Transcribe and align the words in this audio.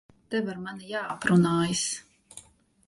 Tev 0.35 0.47
ar 0.53 0.61
mani 0.63 0.89
jāaprunājas. 0.93 1.87